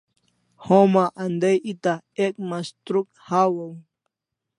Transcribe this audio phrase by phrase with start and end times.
[0.67, 1.93] Homa andai eta
[2.25, 3.73] ek mastruk hawaw